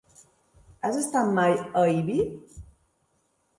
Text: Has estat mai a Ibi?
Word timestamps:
Has 0.87 0.97
estat 1.01 1.29
mai 1.37 1.55
a 1.83 1.85
Ibi? 2.01 2.19